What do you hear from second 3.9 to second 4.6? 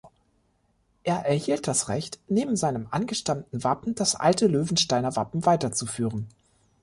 das alte